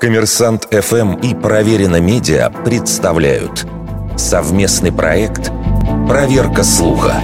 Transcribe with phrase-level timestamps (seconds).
[0.00, 3.66] Коммерсант ФМ и Проверено Медиа представляют
[4.18, 5.50] совместный проект
[6.06, 7.14] «Проверка слуха».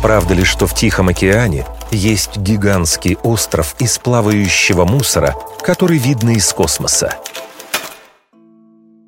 [0.00, 6.52] Правда ли, что в Тихом океане есть гигантский остров из плавающего мусора, который видно из
[6.52, 7.16] космоса?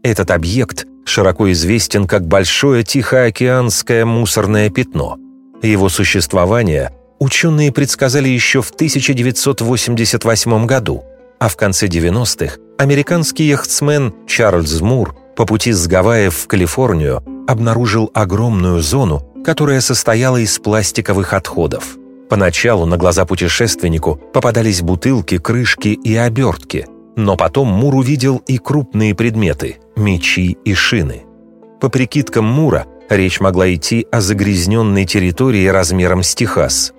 [0.02, 5.16] Этот объект широко известен как Большое Тихоокеанское мусорное пятно.
[5.62, 11.04] Его существование ученые предсказали еще в 1988 году–
[11.38, 18.10] а в конце 90-х американский яхтсмен Чарльз Мур по пути с Гавайев в Калифорнию обнаружил
[18.12, 21.96] огромную зону, которая состояла из пластиковых отходов.
[22.28, 29.14] Поначалу на глаза путешественнику попадались бутылки, крышки и обертки, но потом Мур увидел и крупные
[29.14, 31.22] предметы– мечи и шины.
[31.80, 36.92] По прикидкам Мура, речь могла идти о загрязненной территории размером с Техас.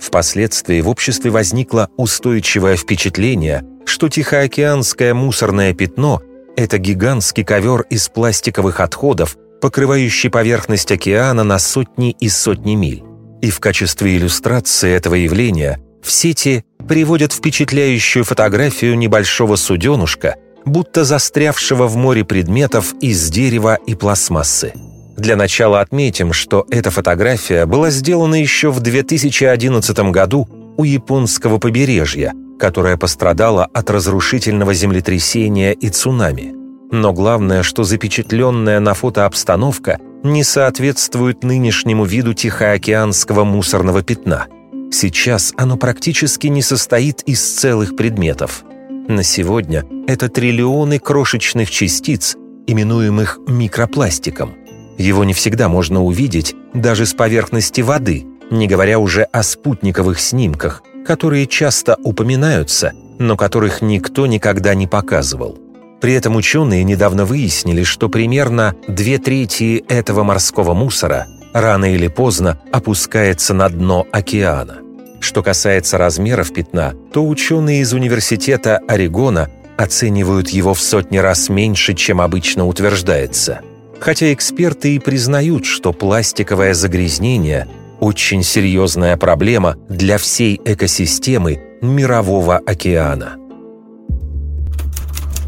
[0.00, 6.22] Впоследствии в обществе возникло устойчивое впечатление– что Тихоокеанское мусорное пятно–
[6.56, 13.02] это гигантский ковер из пластиковых отходов, покрывающий поверхность океана на сотни и сотни миль.
[13.40, 21.86] И в качестве иллюстрации этого явления в сети приводят впечатляющую фотографию небольшого суденушка, будто застрявшего
[21.86, 24.72] в море предметов из дерева и пластмассы.
[25.16, 32.32] Для начала отметим, что эта фотография была сделана еще в 2011 году у японского побережья–
[32.58, 36.54] которая пострадала от разрушительного землетрясения и цунами.
[36.90, 44.46] Но главное, что запечатленная на фото обстановка не соответствует нынешнему виду Тихоокеанского мусорного пятна.
[44.90, 48.64] Сейчас оно практически не состоит из целых предметов.
[49.08, 54.54] На сегодня это триллионы крошечных частиц, именуемых микропластиком.
[54.96, 60.82] Его не всегда можно увидеть даже с поверхности воды, не говоря уже о спутниковых снимках–
[61.04, 65.58] которые часто упоминаются, но которых никто никогда не показывал.
[66.00, 72.60] При этом ученые недавно выяснили, что примерно две трети этого морского мусора рано или поздно
[72.72, 74.78] опускается на дно океана.
[75.20, 81.94] Что касается размеров пятна, то ученые из Университета Орегона оценивают его в сотни раз меньше,
[81.94, 83.60] чем обычно утверждается.
[84.00, 87.66] Хотя эксперты и признают, что пластиковое загрязнение–
[88.04, 93.36] очень серьезная проблема для всей экосистемы Мирового океана.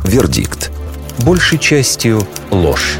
[0.04, 0.70] Вердикт.
[1.18, 2.96] Большей частью ложь.